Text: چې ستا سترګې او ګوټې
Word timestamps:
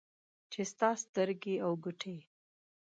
چې 0.51 0.61
ستا 0.71 0.89
سترګې 1.03 1.55
او 1.65 1.71
ګوټې 1.83 2.17